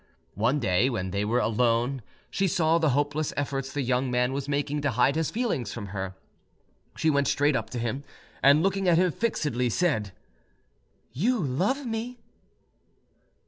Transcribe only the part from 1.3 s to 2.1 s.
alone, and